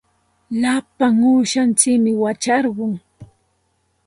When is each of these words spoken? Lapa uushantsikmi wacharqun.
Lapa 0.61 1.07
uushantsikmi 1.29 2.11
wacharqun. 2.21 2.93